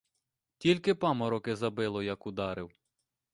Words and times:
Тільки 0.57 0.95
памороки 0.95 1.55
забило, 1.55 2.03
як 2.03 2.27
ударив. 2.27 2.71